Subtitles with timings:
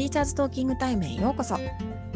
[0.00, 1.58] ティーチャーズトーキングタイムへようこそ。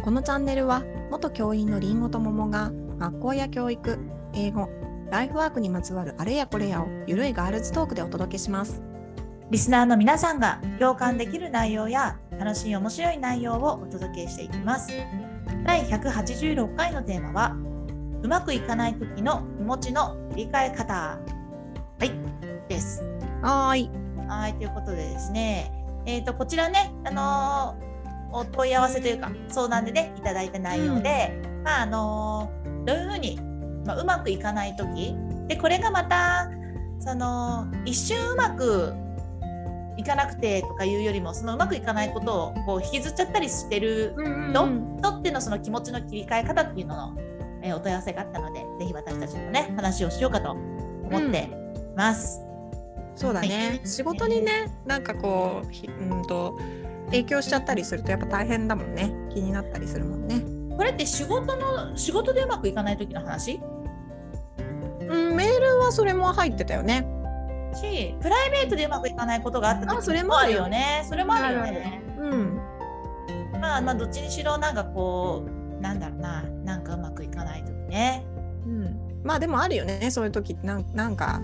[0.02, 3.98] このチャンネルは元教員のりんごと桃が学校や教育
[4.32, 4.70] 英語
[5.10, 8.80] ライフワークにまつわるあれやこれやをゆるいガールズトークでお届けします。
[9.50, 14.88] リスナーの皆さんが共感できる内容や楽しい面白い内容をお届けしていきます。
[15.66, 17.54] 第186回のテーマは
[18.22, 20.94] うまくいかない時の気持ちの切り替え方。
[20.94, 21.18] は
[22.00, 22.10] い。
[22.66, 23.02] です。
[23.42, 23.90] はーい。
[24.26, 24.54] はい。
[24.54, 25.73] ということでですね
[26.06, 33.40] えー、とこちらね、あのー、お問い合わせというか相談でねいただいた内容で、うん、まああのー、どういうふうに、
[33.86, 35.14] まあ、うまくいかない時
[35.48, 36.50] でこれがまた
[37.00, 38.94] その一瞬うまく
[39.96, 44.14] いかなくてとかいうよりもそのうまくいかないことをこう引きずっちゃったりしてる
[44.50, 47.18] 人、うんうん、とってのその気持ちの切り替え方っていうのの、
[47.62, 51.48] えー、お問い合わせがあったのでぜひ私たちもね話をしようかと思って
[51.96, 52.38] ます。
[52.38, 52.43] うん
[53.16, 56.58] そうだね、はい、仕事にねなんかこううんと
[57.06, 59.12] 影響しちゃったりするとやっぱ大変だもんね。
[59.32, 60.42] 気になったりするもんね。
[60.76, 63.60] これって仕事の仕事でうまくいかない時の話？
[65.08, 67.06] うんメールはそれも入ってたよね。
[67.74, 70.68] しプライベートでうまくいかないことがあった時もあるよ。
[70.68, 71.04] ね。
[71.08, 72.02] それもあるよね。
[72.18, 72.60] うん。
[73.60, 75.46] まあまあどっちにしろなんかこ
[75.78, 76.42] うなんだろうな。
[76.64, 78.24] なんかうまくいかない時ね。
[78.66, 79.20] うん。
[79.22, 80.10] まあでもあるよね。
[80.10, 81.40] そういう時なんなんか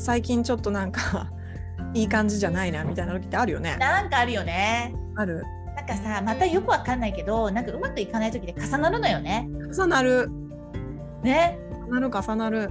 [0.00, 1.30] 最近ちょっとなんか
[1.92, 3.76] いい感じじゃないなみたいな時ってあるよね。
[3.78, 4.94] なんかあるよね。
[5.14, 5.44] ある。
[5.76, 9.46] なんかさまたよくわかんないけどなんかうまくいかない時で重なるのよね。
[9.76, 10.30] 重なる。
[11.22, 11.58] ね。
[11.86, 12.70] 重なる重なる。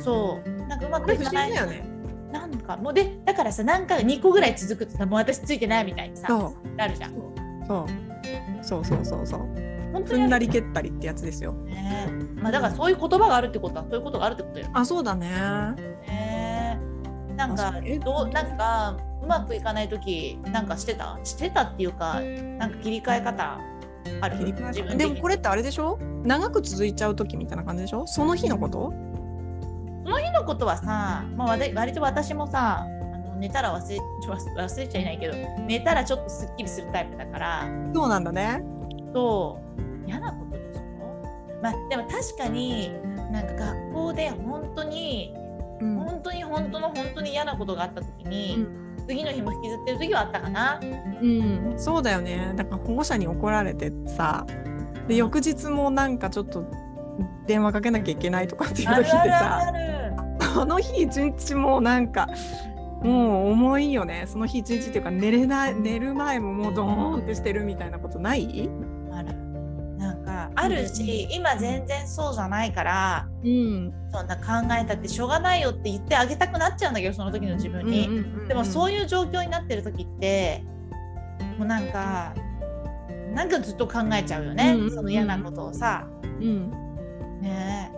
[0.00, 1.54] そうなんかうまくいかない。
[1.54, 1.84] よね。
[2.32, 6.28] なんかもうでだからさなんか2個ぐらい続くとさもう私ついてないみたいにさ
[6.76, 7.12] なるじゃん。
[7.66, 7.84] そう
[8.62, 9.66] そうそうそうそう。
[10.04, 11.52] 踏んだり蹴ったりってやつですよ。
[11.52, 14.66] ねまあ、だからそういう言葉があるってことはそういうことがあるってことよ。
[14.72, 15.28] あそうだね。
[16.06, 16.25] ね
[17.48, 21.18] なんかどうなんかうまくいかない時なんかしてた？
[21.24, 23.58] してたっていうかなんか切り替え方
[24.20, 24.38] ある？
[24.38, 25.98] 自分でもこれってあれでしょ？
[26.24, 28.06] 長く続いちゃう時みたいな感じでしょ？
[28.06, 28.92] その日のこと？
[30.04, 33.98] その日のことはさ、まあ、割と私もさあの寝たら忘れ
[34.28, 35.34] 忘れちゃいないけど
[35.66, 37.68] 寝たらちょっとすっきりするタイプだから。
[37.92, 38.62] そうなんだね。
[39.12, 39.58] そ
[40.04, 40.08] う。
[40.08, 41.60] 嫌なことでしょ？
[41.62, 42.92] まあでも確かに
[43.32, 45.34] なんか学校で本当に
[45.80, 48.56] うん、本当に本当の本当に嫌なことがあった時に、
[48.98, 50.80] うん、次の日も引きずってる時はあったかな。
[51.20, 52.52] うん、そうだよね。
[52.56, 54.46] だから保護者に怒られてさ
[55.08, 56.64] で翌日もなんかちょっと
[57.46, 59.72] 電話かけなきゃいけないとかっていう時でさ
[60.58, 62.28] あの日一日もなんか
[63.02, 64.24] もう重いよね。
[64.26, 68.70] その日一日っていうか寝れない寝る前ももうドーンってしてるみたいなことない？
[70.56, 74.42] あるし、今全然そうじゃないから、うん、そんな考
[74.80, 78.08] えたってしょうがないよって言ってあげたくなっちゃうんだけどその時の自分に、
[78.48, 80.64] でもそういう状況になってる時って
[81.58, 82.34] もうなんか
[83.34, 86.06] なんかずっと考えちゃうよね、うんうんうん、その嫌なことをさ。
[86.22, 86.70] うん、
[87.42, 87.92] ね。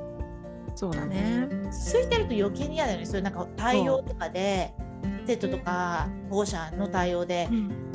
[0.74, 1.48] そうだね。
[1.70, 4.74] 続いてると余計に嫌だよねそういうなんか対応とかで
[5.26, 7.48] 生徒とか保護者の対応で。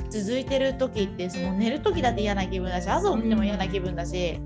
[0.10, 4.40] 続いてる時ってその寝る時だって嫌な気分だし朝起きても嫌な気分だし、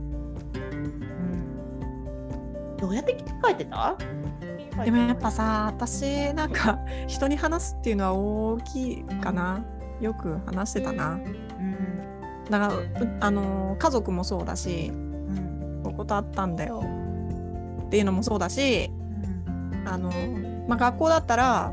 [2.78, 3.96] どうやって切り替えてた？
[4.86, 9.66] でもやっぱさ私なんか人に話すっていうのは大きいかな。
[10.02, 12.74] よく話してたな、うん、だから
[13.20, 16.84] あの家族もそうだし、うん、こことあったんだよ。
[17.86, 18.92] っていうのもそうだし、
[19.48, 20.12] うん、あの、
[20.68, 21.72] まあ、学校だったら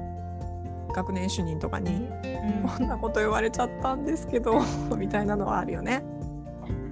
[0.94, 4.62] 学年主任とかに、うん、こんなこと言われちゃったんですけど
[4.96, 6.04] みたいなのはあるよね。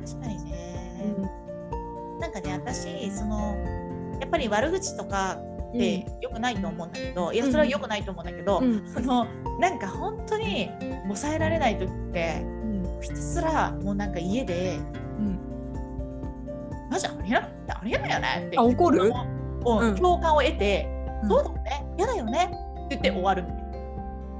[0.05, 1.17] 確かにね、
[2.15, 3.55] うん、なんかね私その
[4.23, 5.37] やっぱり悪口とか
[5.71, 9.27] って良くないと思うんだけど、うん、いやそれは良くないと思うんだけど、うん、その
[9.59, 10.71] なんか本当に
[11.03, 14.79] 抑えられない時って、うん、ひたすらもうなんか家で
[15.19, 15.41] 「うん、
[16.89, 19.09] マジありえなありえないよね」ってあ怒る、う
[19.91, 20.87] ん、共感を得て
[21.29, 21.87] 「そうだよね？
[21.99, 22.45] 嫌だよね」
[22.87, 23.45] って言って終わる。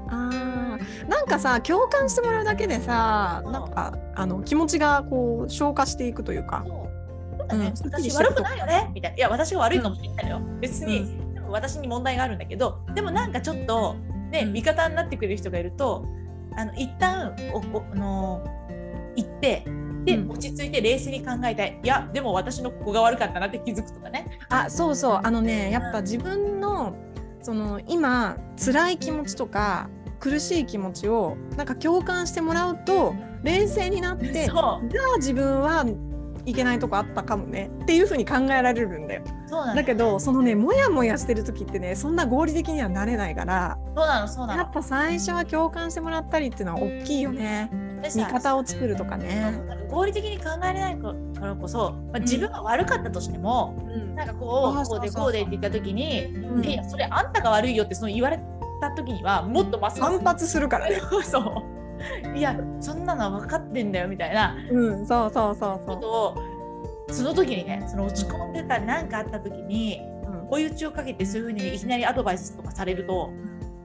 [0.07, 0.77] あ
[1.09, 6.63] なんかさ共感してもらうだけでさなんかあの気持ちがこう消化していくというか。
[7.53, 8.91] だね、うん、私悪くないよね。
[8.93, 9.17] みたいな。
[9.17, 13.95] いや私が悪いかもしれないよ、うん、別に、うん、私に問題があるんだけどでもなんかちょっと
[14.31, 16.03] ね、味方になってくれる人がいると
[16.57, 18.43] あの一旦おおあの
[19.15, 19.63] 行って
[20.05, 21.87] で、落ち着いて冷静に考えてい。
[21.87, 24.39] やでも私のここが悪かったなって気づくとかね。
[24.49, 25.19] あそうそう。
[25.23, 26.95] あのねやっぱ自分の
[27.41, 29.89] その今辛い気持ちとか
[30.19, 33.13] 苦しい気持ちをなんか共感してもらうと
[33.43, 34.81] 冷静になってじゃあ
[35.17, 35.85] 自分は
[36.45, 37.69] いけないとこあったかもね。
[37.83, 39.23] っていうふうに考えられるんだよ。
[39.49, 44.59] だね、だけどそのねモヤモヤしてる時ってねそんな合理的にはなれないからそうなのそうなの。
[44.59, 47.69] やっぱ最初は共感してもらったりっていうのは大きいよね。
[48.03, 49.61] 味方を作るとかね。
[49.89, 58.39] 合理的に考えれないからこそ、まあ、自分が悪かったとしても、うん、なんかこうこうでこうでって言った時に、うん、いやそれあんたが悪いよってその言われ
[58.81, 60.99] た時にはもっとます反発するからね。
[61.23, 61.72] そう
[62.35, 65.95] いやそんなの分かってんだよみたいな、うん、そうそうそうそう。
[65.95, 66.35] ことを
[67.09, 73.29] その時にねその落ち込んでた何かあった時に、うん、追い打ちをかけてそういうふうにいきなりアドバイスとかされると、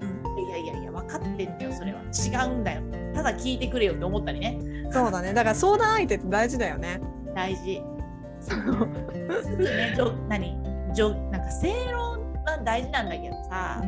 [0.00, 2.00] うん、いやいやいや分かってんだよそれは。
[2.02, 2.82] 違うんだよ。
[3.14, 4.58] ただ聞いてくれよって思ったりね。
[4.90, 5.34] そうだね。
[5.34, 7.00] だから相談相手って大事だよね。
[7.34, 7.82] 大事。
[8.40, 10.56] すぐねじょ何？
[10.94, 13.82] じょなんか正論は大事なんだけどさ。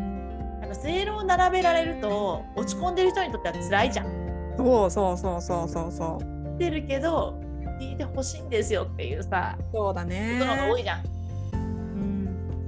[0.60, 4.19] なんか正論を並べられると落ち込んでる人にとっては辛いじゃん
[4.60, 6.58] そうそうそうそうそうそう。
[6.58, 7.40] てるけど
[7.80, 10.38] 聞いてほしいんですよっていうさそうだね。
[10.38, 11.20] ことのが多いじゃん。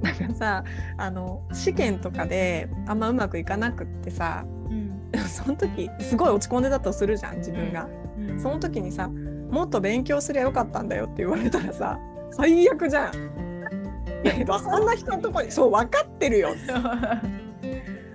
[0.00, 0.64] なんかさ
[0.98, 11.98] あの試験とかであんまうまくいかなくってさ、うん、その時すごい落ち込んでたとするじゃん自分が、うん、その時にさもっと勉強すりゃよかったんだよって言われたらさ
[12.32, 13.14] 最悪じゃん。
[14.24, 16.50] いやそんな人のとこにそう分かってるよ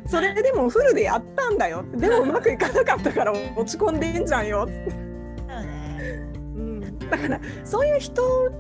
[0.07, 1.83] それでもフルでやったんだよ。
[1.95, 4.67] でもうまくいかなかったから落ち込んでんじゃんよ。
[4.67, 5.07] って。
[7.09, 8.51] だからそういう人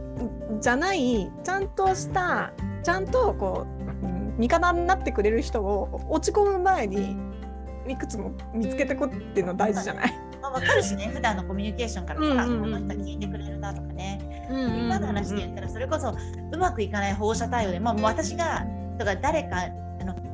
[0.61, 3.67] じゃないちゃんとしたちゃんとこ
[4.01, 7.17] う、うん、味方になってくれる人を落ち込む前に
[7.87, 11.11] いくつも見つけてこっていうの大事じゃない、まあ、分かるしね。
[11.13, 18.65] 普段のコミュニケーションからさ、うんうんうん、この人聞いてくれるなとかね、うんうん、今の話で言ったらそれこそうまくいかない保護者対応で、まあ、私が
[18.97, 19.67] とか誰か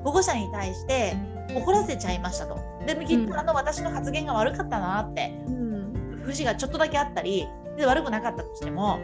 [0.03, 1.15] 保護者に対して
[1.55, 2.57] 怒らせちゃいましたと。
[2.85, 7.47] でもきっとあの私の発言が悪かったなって、うん、不がちょっとだけあったり
[7.77, 8.99] で悪くなかったとしても、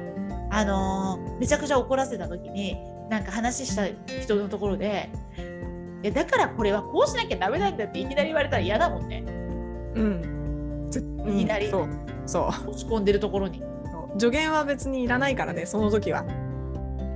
[0.52, 2.78] あのー、めちゃくちゃ怒らせた時に
[3.10, 3.88] なんか話した
[4.22, 5.10] 人のところで
[6.04, 9.24] いやだからこれはこうしなきゃダメなんだっていきなり言われたら嫌だもんね。
[9.96, 10.90] うん。
[11.28, 11.88] いきなり、そう
[12.26, 13.62] そう落ち込んでるところに。
[14.18, 16.24] 助言は別にいらないからねその時は。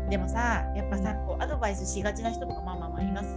[0.10, 3.36] でもさやっぱさこうアドバイスしがちな人とかまあまあまあいます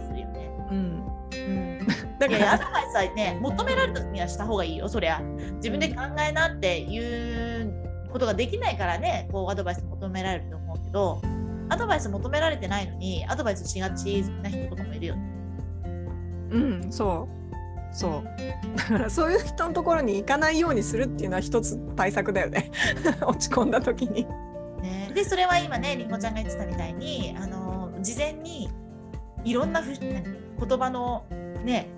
[2.29, 5.21] だからアドバイスはね求められた時にはした方がいいよそりゃ。
[5.55, 11.21] 自分で考えなっていうことができないからねこうアドバイス求められると思うけど
[11.69, 15.21] アドバイス求められてないのにアドバイスしがちな人とかもいるよね。
[16.51, 17.37] うんそう。
[17.91, 18.77] そう。
[18.77, 22.71] だからそういう人のところに行かないようにするっていうのは一つ対策だよね。
[23.25, 24.25] 落ち込んだ時に。
[24.81, 28.69] ね、でそれは今ねりんごちゃんが言ってたみたいにあの事前に
[29.43, 31.25] いろんな言葉の
[31.63, 31.89] ね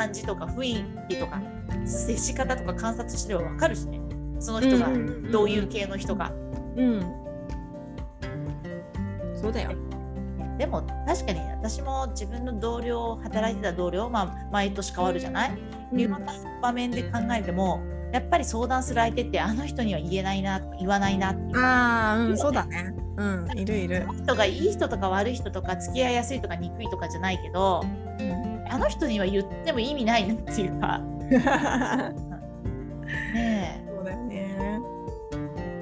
[0.00, 1.42] 感じとか雰囲気とか
[1.84, 4.00] 接し方とか観察してれば分かるしね。
[4.38, 4.88] その人が
[5.30, 6.32] どういう系の人か。
[6.76, 7.00] うん、
[9.38, 9.72] そうだよ。
[10.56, 15.58] でも確かに私も自分の同僚働いてた同僚、まあ、毎年変わるじゃない、
[15.94, 16.32] いろんな
[16.62, 17.82] 場面で考えても
[18.12, 22.94] やっぱり相談する相手ってあの人には言えないなとか言わないなってああ、うん、そうだね。
[23.16, 24.06] うん、いるいる。
[24.22, 27.82] 人がいい人とか悪い人とか付き合いやすいとか憎いとかじゃないけど、
[28.18, 28.39] うん、
[28.70, 31.00] あの人には言っても意味ないなっていうか。
[33.34, 34.80] ねそうだよね。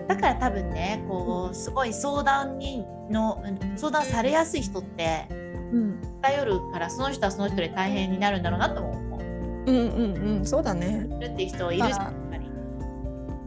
[0.09, 3.43] だから多分ねこうすごい相談にの
[3.77, 5.27] 相談されやすい人って、
[5.73, 8.99] うん、頼るからその人はその人で大変になるんだろうなと思う。
[9.67, 11.07] うんうんうんそうだね。
[11.21, 12.29] るっていう人いるじゃん。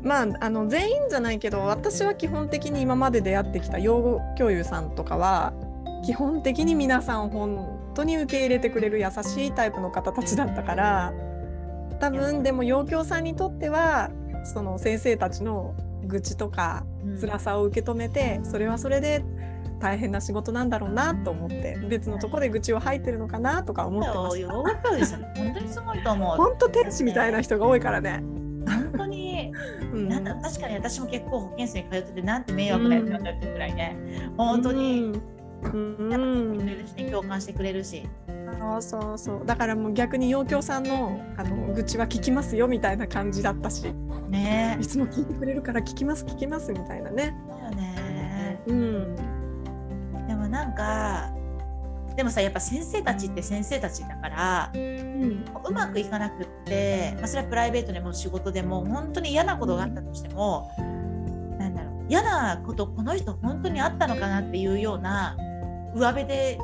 [0.03, 5.53] まあ、あの全員じゃないけど私は基本的に今まで出会ってきた養護教諭さんとかは
[6.03, 11.13] 基本的に皆さん本当に受け入れてくれる優しいタイプの方たちだったから
[11.99, 14.09] 多分でも養教さんにとっては
[14.43, 16.83] その先生たちの愚痴とか
[17.19, 19.23] 辛さを受け止めて、それはそれで
[19.79, 24.39] 大変な仕事なんだろうなと思って別のとこで愚痴を吐いてるのかなとか思ってます。
[24.39, 26.37] 養護教諭さん本当にすごいと思う。
[26.37, 28.23] 本当天使みたいな人が多いからね。
[28.67, 29.51] 本当に、
[29.93, 33.97] うん、なんだ確かに私も結構保健室に通っててなんて迷惑だよって言ってるくらいね、
[34.37, 35.13] 本当に、
[35.63, 38.07] うん、共感してくれるし。
[38.59, 39.45] そうそうそう。
[39.45, 43.91] だからもう逆に陽京さんのあの愚痴は聞きますよみたいな感じだったし、
[44.29, 47.35] ね、いつも聞いてくれるから聞きます聞きますみたいなね。
[47.49, 49.15] だよね、うん、
[50.27, 51.31] でもなんか
[52.15, 65.37] でもさやっぱ先生たちって先生たちだから、うん、うまくいかなくって、まあ、それはプライベートでも仕事でも本当に嫌なことがあったとしても、うん、なんだろう嫌なことこの人本当にあったのかなっていうような
[65.95, 66.59] 上辺で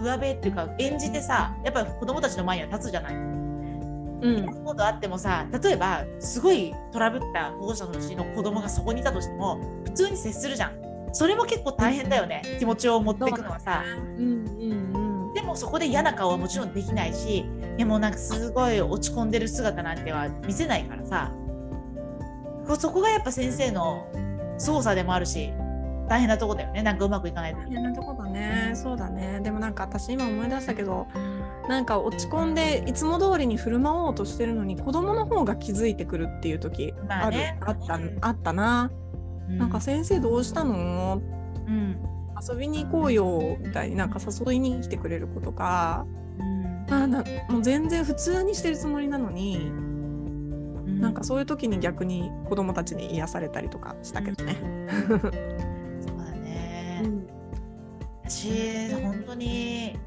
[0.00, 3.14] 上辺っていうか演じてさやっぱ子供たちの前には立つじゃない？
[3.14, 10.72] うん、ことあってもさ例えばすごいトラブった保護者のうちの子供がそこにいたとしても普通に接するじゃん。
[11.12, 13.82] それも結構大変だよね、気持ちを持っていくのはさ、
[14.18, 17.46] うんうんうん、でもそこで嫌な顔はもちろんできないし
[17.78, 21.32] でもなんかすごい落ち込んでる姿なんては見せないからさ。
[22.78, 24.06] そこがやっぱ先生の
[24.58, 25.50] 操作でもあるし
[26.08, 26.82] 大変なとこだよね。
[26.82, 27.60] なんかうまくいかないと。
[27.60, 28.72] 大変なとこだね。
[28.74, 29.40] そうだね。
[29.42, 31.06] でもなんか私今思い出したけど
[31.68, 38.90] なんか落ち込んでいつも通りに振る舞おうとしてるのに子供の方が気づいてくるっていう時ある、ね、あったあったな、
[39.48, 41.20] うん、なんか先生どうしたの、
[41.66, 41.98] うん、
[42.50, 46.06] 遊びに行こうよみたいになんか誘いに来てくれる子とか、
[46.38, 54.56] うん、あなもう全然普通にしてるつもりなのに、うん、なんかそういう時に逆に子供たちに癒されたりとかしたけどね。
[58.28, 59.98] 私本当に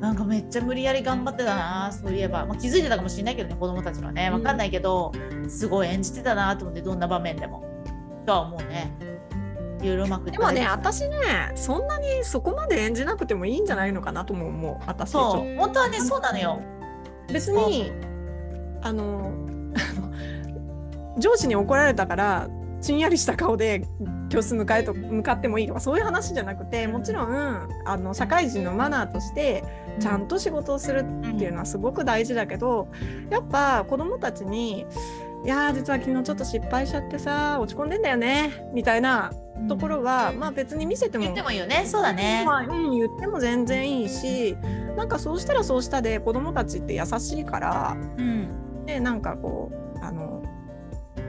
[0.00, 4.30] なんかめっちゃ無理やり頑張ってたなそういえば、まあ、気づいてたかもしれないけどね子供たちはね。
[4.30, 5.12] 分かんないけど、
[5.48, 7.64] すごい演じてたなと思ってどんな場面でも。
[8.24, 8.94] とは思うね。
[9.82, 11.16] いろいろうまくでもね私ね
[11.54, 14.78] そんなにそこまで演じなくてもいいんじゃないのかなとも思う。
[14.86, 16.60] 私そう本当はねそうなのよ。
[17.32, 17.90] 別に
[18.82, 19.32] あの
[21.18, 22.48] 上司に怒られたから
[22.80, 23.84] ちんやりした顔で
[24.28, 29.64] 教室向かえと向かってもいいとかそういう話じゃなくてもちろんあの社会人のマナーとして
[30.00, 32.88] ちゃんと仕事をするっていうのはすごく大事だけど
[33.28, 34.86] やっぱ子どもたちに
[35.44, 39.32] 「いや実は昨日ちょっと失敗しちゃってさ落ち込んでんだよね」みたいな
[39.68, 44.56] ところは、うん、まあ別に見せても言ってもいいよねそうだね、まあ、うん、言っても全然いいし
[44.96, 50.29] なんかそうしたらそうしたで子どもたちって優しいから、うん、でなんかこうあの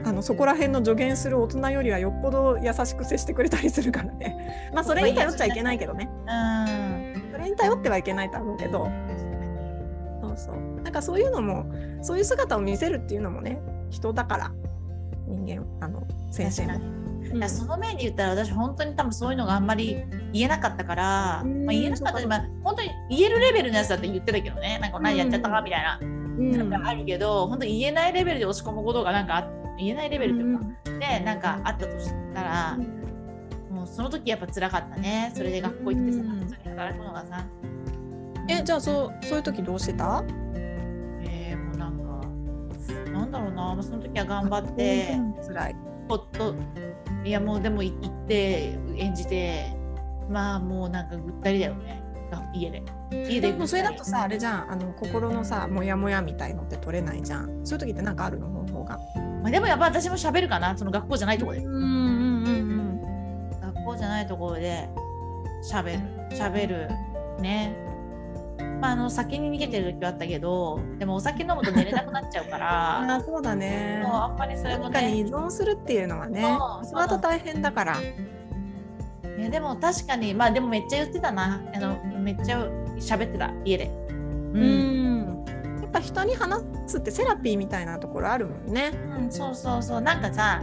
[0.04, 4.70] あのそこら辺の助言する大人よりはよっぽど優しく接してくれたりするからね。
[4.74, 8.88] まあそれに頼っちゃいけないけどね、うん、それに頼ってはいけないと思うけど
[10.20, 10.82] そうそう。
[10.82, 11.66] なんかそういうのも
[12.00, 14.52] そういう姿を見せるっていうのもね人だから
[15.26, 16.72] 人間あの先生も。
[17.34, 24.78] いやその面で言ったら私本当に多分そういうのがあんまり言えなかったから、まあ、言えなかったまあ、本当に言えるレベルのやつだって言ってたけどね。
[24.82, 29.61] なんか何やっちゃったかみたいな、うん、なんかあるけど本当に言えないレベルで落ち込むことがなんかあって。
[29.78, 32.78] 言えないレベルというか、うん、でなんかあったとしたら、
[33.70, 35.32] もうその時やっぱ辛かったね。
[35.34, 37.44] それで学校行ってさ、普通に働くのがさ。
[38.48, 40.24] えじゃあそうそういう時どうしてた？
[41.24, 43.82] えー、もうなんかなんだろうな。
[43.82, 45.76] その時は頑張って辛い。
[46.08, 46.54] ほっと
[47.24, 49.76] いやもうでも行って演じて
[50.28, 52.02] まあもうなんかぐったりだよね。
[52.54, 52.82] 家で。
[53.28, 54.72] 家でもそれだとさあれじゃん。
[54.72, 57.64] あの心のさモヤモヤみたいのって取れないじゃん。
[57.64, 58.48] そういう時って何かあるの？
[58.48, 58.98] 方法が。
[59.42, 60.76] まあ、でもやっぱ私も喋るかな。
[60.78, 61.64] その学校じゃないところで。
[61.64, 64.88] うんうんうんうん、学校じゃないところで
[65.68, 66.88] 喋る喋る。
[67.40, 67.76] ね。
[68.80, 73.00] まあ、あの先に逃げてる時はあったけどでもお酒飲むと寝れなくなっちゃうから。
[73.16, 74.02] あそうだね。
[74.06, 76.42] あんまりそれも、ね、に依存するっていうのはね。
[76.82, 77.96] それは大変だから。
[78.00, 81.60] いやでも確かにまあでもめっちゃ言ってたな。
[81.74, 82.60] あのめっちゃ
[82.98, 83.90] 喋ってた家で。
[84.54, 85.01] うん
[85.92, 88.92] ぱ人に話すってセラピーみたいなところあるもんね。
[89.18, 90.62] うん、そうそうそうなんかさ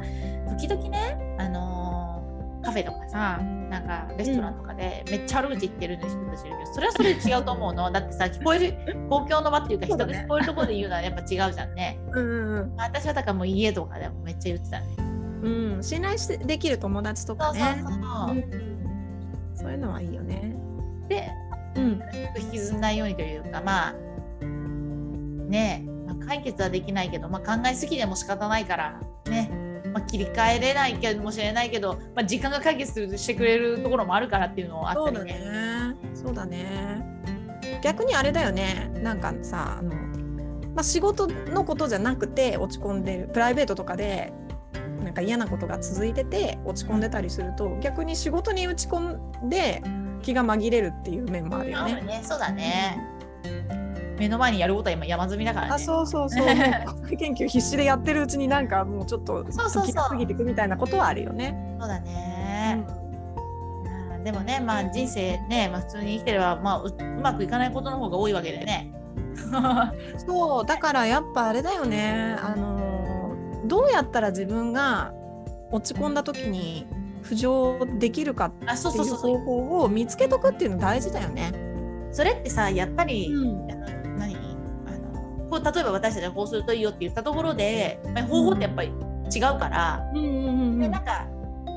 [0.49, 11.99] 時々ねあのー、カフェとかさなんかレストランとかでめっちゃ悪口言ってる人たちいるけど、それはそれで違うと思うの だってさ聞こえる公共の場っていうか人が聞こえるところで言うのはやっぱ違うじゃんね。
[12.11, 14.87] うんうんうん、私はだからもう家とかでもめっちゃ言ってたね。
[15.41, 17.59] うん、信頼しできる友達とかね。
[17.81, 18.43] そうそうそう、うん、
[19.55, 20.55] そういうのはいいよね。
[21.07, 21.31] で、
[21.75, 22.01] うん、
[22.37, 23.95] 引きずんないようにというかまあ
[25.49, 29.51] ねまあ、解決はできないけど、まあ、考えすぎでも仕方ないからね、
[29.93, 35.95] まあ、切り替えれないかもしれないけど、まあ、時間が解決するしてくれるところもあるからっていうのはあったりね。
[36.15, 37.03] そうだね
[37.83, 39.95] 逆にあれだよねなんかさあの、
[40.73, 44.33] まあ、仕事のことじゃなくて落ち込んでるプライベートとかで
[45.03, 49.81] なんか嫌なことが続いてて落ち込んでたりすると逆に仕事に打ち込んで
[50.21, 52.01] 気が紛れるっていう面もあるよね。
[52.01, 53.01] ねそうだね。
[54.19, 55.73] 目の前にやることは今山積みだからね。
[55.73, 56.45] あそうそうそう。
[57.17, 61.55] 研究必死でやってるうちになんかもうちょっとそうそうそう過ぎていくみたいなことはあるよね。
[61.79, 62.85] そうだね。
[64.17, 68.91] うん、でもねまあ人生ね、まあ、普通に生きてれば、まあ、うまくいかないことの方が多いわけでね。
[70.27, 72.35] そうだからやっぱあれだよね。
[72.41, 73.35] あの
[73.65, 75.13] どうやったら自分が
[75.71, 76.87] 落ち込んだ時に
[77.23, 81.69] 浮上できるかっていう方法を見つけとくっていうの大事だよね。
[82.11, 83.78] それってさやっぱり、うん、
[85.49, 90.29] こう例えば私たちはこうするといいよって言ったところで、まあ、方法ってやっぱり違うから、うんうんう
[90.75, 91.27] ん、でなんか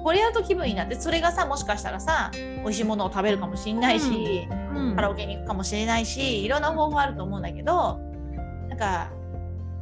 [0.04, 4.88] これやると気分になってそれがさもしかしたらさ美味しいものを食べるかもしれないし、うん。
[4.90, 7.98] うん、カラオケに行くかもしれないしいろんな方法あると思うんだけど
[8.68, 9.10] なんか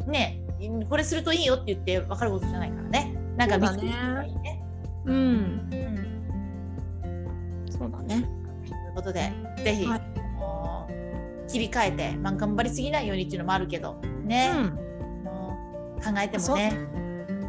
[0.06, 0.40] ね
[0.88, 3.16] これするといいよって言って分かることじゃないからね。
[3.37, 4.62] なんか見つけていいね。
[5.06, 5.18] うん、う
[7.06, 8.28] ん、そうだね。
[8.66, 9.32] ということで、
[9.64, 10.02] ぜひ、はい、
[11.50, 14.71] 切り替えて、まあ、頑張りすぎないようにっていうのもあるけどね、うん、
[16.02, 16.73] 考えてもね。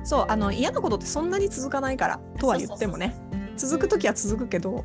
[0.03, 0.25] そう。
[0.27, 3.15] あの嫌なことってそんなに続かないからとは言ってもね。
[3.55, 4.83] 続く時は続くけど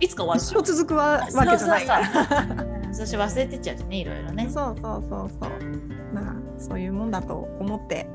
[0.00, 2.92] いつか終わる一生続くわわけじゃないから。
[2.92, 4.48] そして忘れてっちゃうねいろいろね。
[4.50, 5.50] そうそうそうそう。
[6.12, 8.08] まあそういうもんだと思って。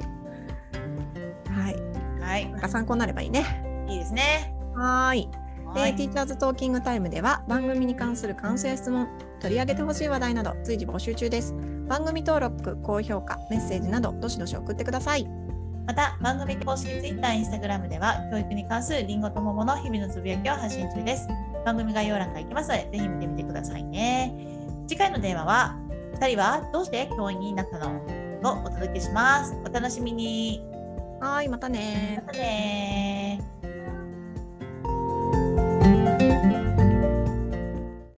[1.50, 2.21] はい。
[2.21, 2.69] はい。
[2.69, 3.85] 参考になればいいね。
[3.88, 4.53] いいですね。
[4.75, 5.29] はい。
[5.31, 5.44] で、
[5.75, 9.10] はいティーチャーズトーキングタイムでは番組に関する感想や質問、
[9.41, 11.53] 取り上げてほしい話題など随時募集中です。
[11.89, 15.27] 番組登録、高評価、メッセージなどどしどし送ってください。
[15.86, 21.27] また番組公式 Twitter、Instagram では教育に関するりんごと桃の日々のつぶやきを発信中です。
[21.65, 24.34] 番組概要欄から行きますので、ぜひ見てみてくださいね。
[24.88, 25.77] 次回のテーマは、
[26.22, 28.00] 2人はどうして教員になったの？
[28.46, 29.53] をお届けします。
[29.70, 30.63] お楽しみに。
[31.20, 33.41] はい、またねまたね
[36.29, 36.64] thank you